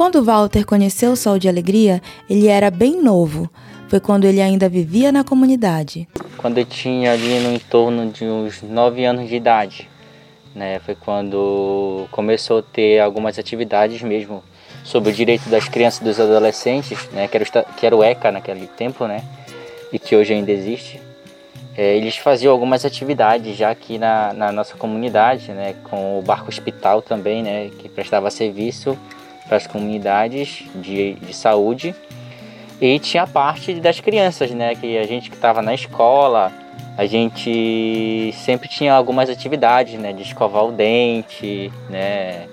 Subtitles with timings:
[0.00, 3.50] Quando Walter conheceu o Sol de Alegria, ele era bem novo.
[3.86, 6.08] Foi quando ele ainda vivia na comunidade.
[6.38, 9.90] Quando eu tinha ali no entorno de uns 9 anos de idade,
[10.54, 10.78] né?
[10.78, 14.42] Foi quando começou a ter algumas atividades mesmo
[14.82, 17.28] sobre o direito das crianças e dos adolescentes, né?
[17.28, 19.22] Que era o, que era o ECA naquele tempo, né?
[19.92, 20.98] E que hoje ainda existe.
[21.76, 25.74] É, eles faziam algumas atividades já aqui na, na nossa comunidade, né?
[25.90, 27.70] Com o barco hospital também, né?
[27.78, 28.96] Que prestava serviço
[29.50, 31.92] para as comunidades de, de saúde.
[32.80, 34.76] E tinha a parte das crianças, né?
[34.76, 36.52] Que a gente que estava na escola,
[36.96, 40.12] a gente sempre tinha algumas atividades, né?
[40.12, 42.46] De escovar o dente, né?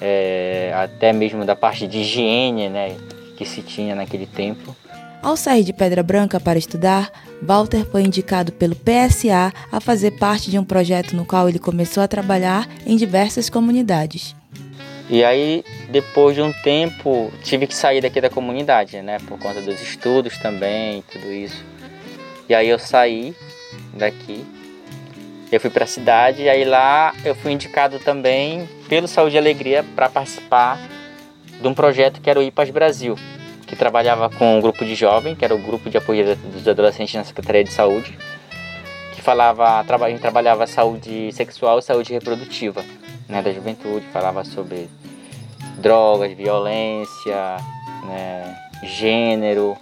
[0.00, 2.96] É, até mesmo da parte de higiene, né?
[3.36, 4.74] Que se tinha naquele tempo.
[5.22, 7.10] Ao sair de Pedra Branca para estudar,
[7.40, 12.02] Walter foi indicado pelo PSA a fazer parte de um projeto no qual ele começou
[12.02, 14.34] a trabalhar em diversas comunidades.
[15.08, 19.18] E aí, depois de um tempo, tive que sair daqui da comunidade, né?
[19.20, 21.64] Por conta dos estudos também, tudo isso.
[22.48, 23.34] E aí eu saí
[23.94, 24.44] daqui.
[25.50, 29.38] Eu fui para a cidade e aí lá eu fui indicado também pelo Saúde e
[29.38, 30.76] Alegria para participar
[31.60, 33.16] de um projeto que era o IPAS Brasil,
[33.64, 37.14] que trabalhava com um grupo de jovens, que era o grupo de apoio dos adolescentes
[37.14, 38.18] na Secretaria de Saúde,
[39.14, 42.84] que falava, a gente trabalhava saúde sexual e saúde reprodutiva
[43.28, 44.88] né, da juventude, falava sobre
[45.78, 47.56] drogas, violência,
[48.04, 49.76] né, gênero.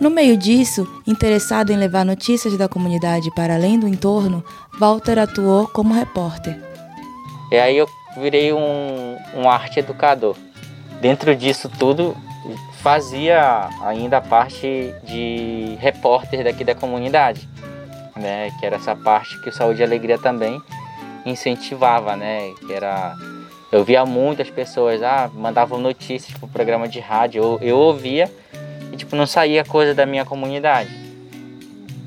[0.00, 4.44] No meio disso, interessado em levar notícias da comunidade para além do entorno,
[4.78, 6.58] Walter atuou como repórter.
[7.50, 10.36] E aí eu virei um, um arte educador.
[11.00, 12.16] Dentro disso tudo,
[12.82, 17.48] fazia ainda a parte de repórter daqui da comunidade,
[18.16, 18.50] né?
[18.58, 20.60] Que era essa parte que o Saúde e Alegria também
[21.24, 22.52] incentivava, né?
[22.66, 23.16] Que era
[23.72, 28.30] eu via muitas pessoas, ah, mandavam notícias pro programa de rádio, eu, eu ouvia
[28.92, 30.90] e tipo não saía coisa da minha comunidade.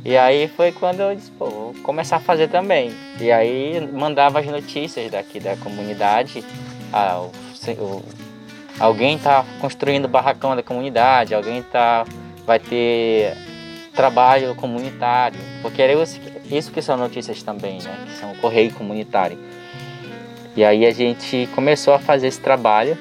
[0.05, 2.93] E aí foi quando eu disse, pô, vou começar a fazer também.
[3.19, 6.43] E aí mandava as notícias daqui da comunidade.
[6.93, 8.03] Ah, o, o,
[8.79, 12.05] alguém tá construindo barracão da comunidade, alguém tá
[12.45, 13.35] vai ter
[13.95, 15.93] trabalho comunitário, porque era
[16.51, 18.05] isso, que são notícias também, né?
[18.05, 19.37] Que são correio comunitário.
[20.55, 22.97] E aí a gente começou a fazer esse trabalho.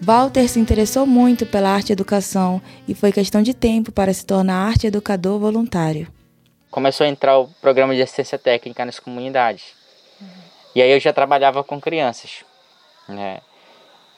[0.00, 4.66] Walter se interessou muito pela arte educação e foi questão de tempo para se tornar
[4.66, 6.08] arte educador voluntário.
[6.70, 9.74] Começou a entrar o programa de assistência técnica nas comunidades.
[10.74, 12.44] E aí eu já trabalhava com crianças,
[13.08, 13.40] né?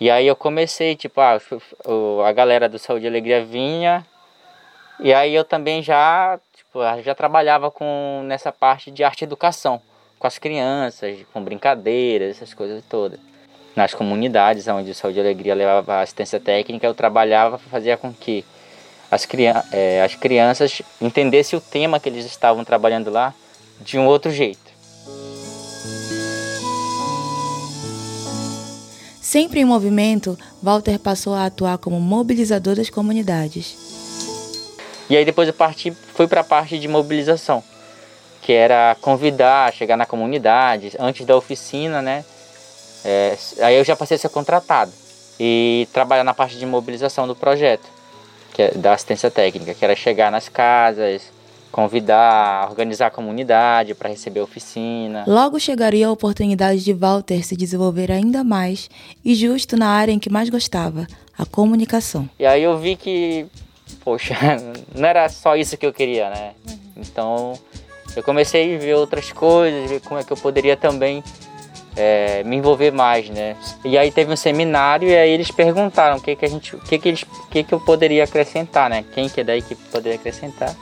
[0.01, 1.39] E aí eu comecei, tipo, ah,
[2.27, 4.05] a galera do Saúde e Alegria vinha,
[5.01, 9.81] e aí eu também já, tipo, já trabalhava com nessa parte de arte educação
[10.19, 13.21] com as crianças, com brincadeiras, essas coisas todas.
[13.75, 18.45] Nas comunidades onde o Saúde e Alegria levava assistência técnica, eu trabalhava fazer com que
[19.11, 19.29] as,
[19.73, 23.35] é, as crianças entendessem o tema que eles estavam trabalhando lá
[23.81, 24.67] de um outro jeito.
[29.21, 34.06] Sempre em movimento, Walter passou a atuar como mobilizador das comunidades.
[35.09, 37.63] E aí depois eu parti, fui para a parte de mobilização
[38.47, 42.25] que era convidar, chegar na comunidade, antes da oficina, né?
[43.05, 44.93] É, aí eu já passei a ser contratado
[45.39, 47.89] e trabalhar na parte de mobilização do projeto,
[48.55, 51.23] que é da assistência técnica, que era chegar nas casas,
[51.73, 55.25] convidar, organizar a comunidade para receber a oficina.
[55.27, 58.89] Logo chegaria a oportunidade de Walter se desenvolver ainda mais
[59.25, 61.05] e justo na área em que mais gostava,
[61.37, 62.29] a comunicação.
[62.39, 63.47] E aí eu vi que,
[64.05, 64.37] poxa,
[64.95, 66.53] não era só isso que eu queria, né?
[66.97, 67.55] Então
[68.15, 71.23] eu comecei a ver outras coisas, ver como é que eu poderia também
[71.97, 73.57] é, me envolver mais, né?
[73.85, 76.81] E aí teve um seminário e aí eles perguntaram o que que a gente, o
[76.81, 79.05] que que eles, o que que eu poderia acrescentar, né?
[79.13, 80.75] Quem que é da equipe poderia acrescentar?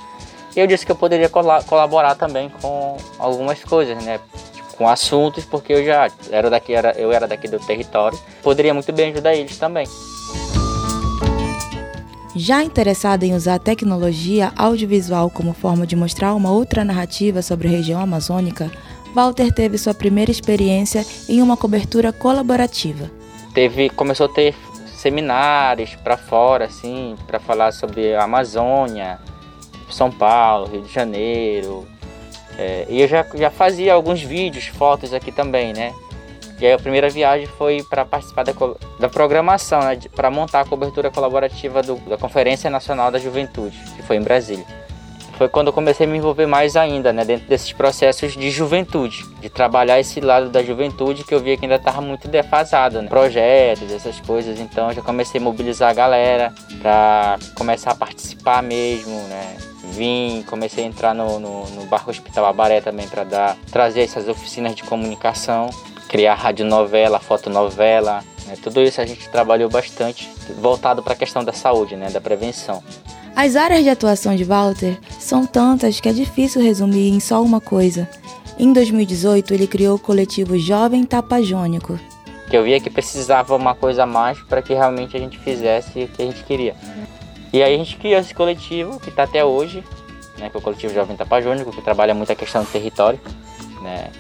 [0.54, 4.20] E eu disse que eu poderia colaborar também com algumas coisas, né?
[4.54, 8.74] Tipo, com assuntos, porque eu já era daqui, era, eu era daqui do território, poderia
[8.74, 9.86] muito bem ajudar eles também.
[12.36, 17.69] Já interessado em usar a tecnologia audiovisual como forma de mostrar uma outra narrativa sobre
[17.69, 18.72] a região amazônica,
[19.14, 23.08] Walter teve sua primeira experiência em uma cobertura colaborativa.
[23.54, 24.52] Teve, começou a ter
[24.96, 29.20] seminários para fora, assim, para falar sobre a Amazônia,
[29.88, 31.87] são Paulo, Rio de Janeiro.
[32.58, 35.94] É, e eu já, já fazia alguns vídeos, fotos aqui também, né?
[36.60, 38.52] E aí a primeira viagem foi para participar da,
[38.98, 39.98] da programação, né?
[40.14, 44.64] Para montar a cobertura colaborativa do, da Conferência Nacional da Juventude, que foi em Brasília.
[45.36, 47.24] Foi quando eu comecei a me envolver mais ainda, né?
[47.24, 51.64] Dentro desses processos de juventude, de trabalhar esse lado da juventude que eu via que
[51.64, 53.08] ainda estava muito defasado, né?
[53.08, 54.60] Projetos, essas coisas.
[54.60, 59.56] Então já comecei a mobilizar a galera para começar a participar mesmo, né?
[59.94, 64.28] vim, comecei a entrar no, no, no Barco Hospital Abaré também para dar trazer essas
[64.28, 65.70] oficinas de comunicação,
[66.14, 68.55] criar radionovela, fotonovela, né?
[68.62, 70.31] tudo isso a gente trabalhou bastante,
[70.61, 72.08] voltado para a questão da saúde, né?
[72.08, 72.84] da prevenção.
[73.34, 77.61] As áreas de atuação de Walter são tantas que é difícil resumir em só uma
[77.61, 78.08] coisa.
[78.56, 81.99] Em 2018, ele criou o coletivo Jovem Tapajônico.
[82.49, 86.05] Que eu via que precisava uma coisa a mais para que realmente a gente fizesse
[86.05, 86.76] o que a gente queria.
[87.52, 89.82] E aí a gente criou esse coletivo que está até hoje,
[90.38, 93.19] né, que é o coletivo Jovem Tapajônico, que trabalha muito a questão do território.
[93.82, 94.12] Né?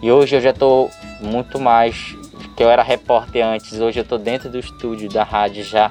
[0.00, 0.90] E hoje eu já estou
[1.20, 2.16] muito mais,
[2.56, 5.90] que eu era repórter antes, hoje eu estou dentro do estúdio da rádio já,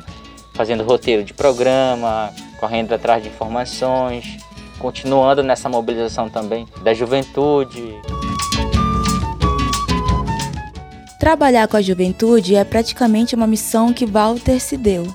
[0.53, 4.37] fazendo roteiro de programa, correndo atrás de informações,
[4.79, 7.95] continuando nessa mobilização também da juventude.
[11.19, 15.05] Trabalhar com a juventude é praticamente uma missão que Walter se deu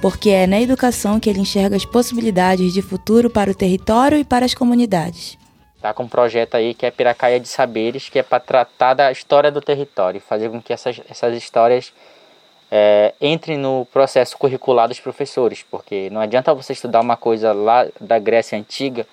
[0.00, 4.24] porque é na educação que ele enxerga as possibilidades de futuro para o território e
[4.24, 5.38] para as comunidades.
[5.86, 9.12] Está com um projeto aí que é Piracaia de Saberes, que é para tratar da
[9.12, 11.92] história do território, fazer com que essas, essas histórias
[12.68, 17.86] é, entrem no processo curricular dos professores, porque não adianta você estudar uma coisa lá
[18.00, 19.06] da Grécia Antiga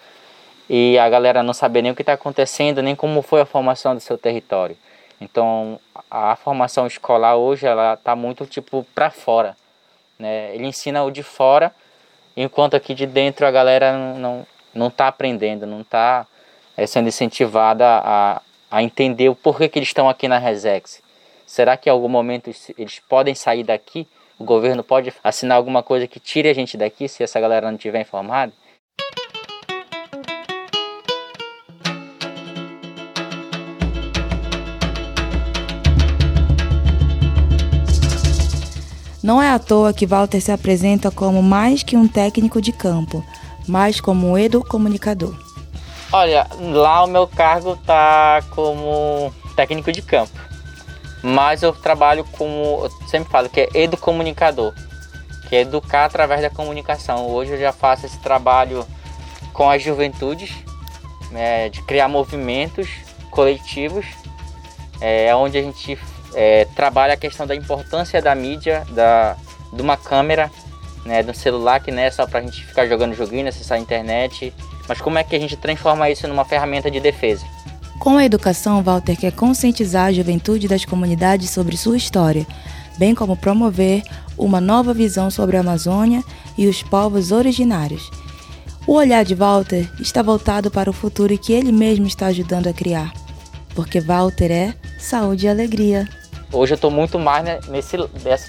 [0.67, 3.93] e a galera não saber nem o que está acontecendo, nem como foi a formação
[3.93, 4.75] do seu território.
[5.21, 5.79] Então,
[6.09, 9.55] a formação escolar hoje ela está muito tipo para fora.
[10.17, 10.55] Né?
[10.55, 11.71] Ele ensina o de fora,
[12.35, 16.25] enquanto aqui de dentro a galera não não está aprendendo, não está
[16.75, 21.01] é, sendo incentivada a, a entender o porquê que eles estão aqui na Resex.
[21.45, 24.07] Será que em algum momento eles podem sair daqui?
[24.39, 27.77] O governo pode assinar alguma coisa que tire a gente daqui se essa galera não
[27.77, 28.51] estiver informada?
[39.23, 43.23] Não é à toa que Walter se apresenta como mais que um técnico de campo,
[43.65, 45.52] mas como um educomunicador.
[46.15, 50.39] Olha, lá o meu cargo tá como técnico de campo,
[51.23, 54.75] mas eu trabalho como, eu sempre falo que é educomunicador,
[55.49, 57.27] que é educar através da comunicação.
[57.27, 58.85] Hoje eu já faço esse trabalho
[59.53, 60.53] com as juventudes,
[61.31, 62.87] né, de criar movimentos
[63.31, 64.05] coletivos,
[65.01, 65.97] é, onde a gente
[66.35, 69.35] é, trabalha a questão da importância da mídia, da,
[69.73, 70.51] de uma câmera,
[71.05, 73.81] né, do celular, que não é só para a gente ficar jogando joguinho, acessar a
[73.81, 74.53] internet,
[74.87, 77.45] mas como é que a gente transforma isso numa ferramenta de defesa.
[77.99, 82.45] Com a educação, Walter quer conscientizar a juventude das comunidades sobre sua história,
[82.97, 84.03] bem como promover
[84.37, 86.23] uma nova visão sobre a Amazônia
[86.57, 88.09] e os povos originários.
[88.85, 92.73] O olhar de Walter está voltado para o futuro que ele mesmo está ajudando a
[92.73, 93.13] criar,
[93.73, 96.07] porque Walter é saúde e alegria
[96.53, 97.97] hoje eu tô muito mais nesse,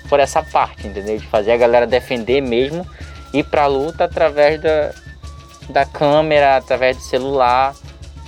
[0.08, 1.18] por essa parte, entendeu?
[1.18, 2.86] De fazer a galera defender mesmo,
[3.32, 4.92] ir pra luta através da,
[5.68, 7.74] da câmera, através do celular,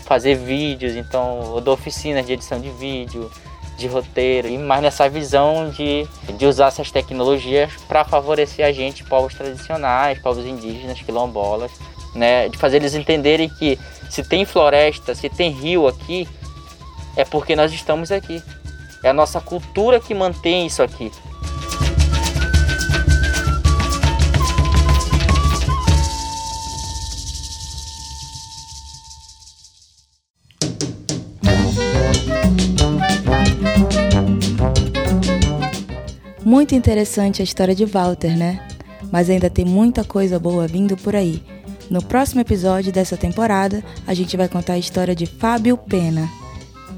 [0.05, 0.95] fazer vídeos.
[0.95, 3.31] Então eu dou oficinas de edição de vídeo,
[3.77, 9.05] de roteiro, e mais nessa visão de, de usar essas tecnologias para favorecer a gente,
[9.05, 11.71] povos tradicionais, povos indígenas, quilombolas,
[12.15, 12.49] né?
[12.49, 13.79] De fazer eles entenderem que
[14.09, 16.27] se tem floresta, se tem rio aqui,
[17.17, 18.43] é porque nós estamos aqui.
[19.03, 21.13] É a nossa cultura que mantém isso aqui.
[36.47, 38.65] Muito interessante a história de Walter, né?
[39.11, 41.43] Mas ainda tem muita coisa boa vindo por aí.
[41.91, 46.31] No próximo episódio dessa temporada, a gente vai contar a história de Fábio Pena.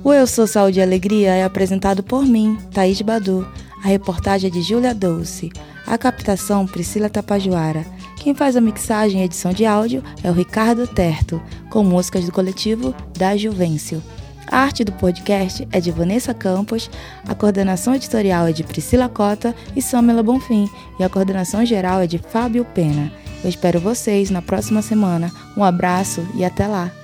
[0.05, 3.49] O Eu Sou Saúde e Alegria é apresentado por mim, Thaís Badu.
[3.83, 5.51] A reportagem é de Júlia Dolce.
[5.87, 7.87] A captação, Priscila Tapajoara.
[8.19, 11.41] Quem faz a mixagem e edição de áudio é o Ricardo Terto,
[11.71, 14.03] com músicas do coletivo Da Juvencio.
[14.51, 16.91] A arte do podcast é de Vanessa Campos,
[17.27, 22.07] a coordenação editorial é de Priscila Cota e Samela Bonfim, e a coordenação geral é
[22.07, 23.13] de Fábio Pena.
[23.45, 25.31] Eu espero vocês na próxima semana.
[25.57, 26.98] Um abraço e até lá!